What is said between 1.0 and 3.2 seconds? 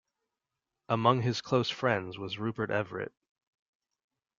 his close friends was Rupert Everett.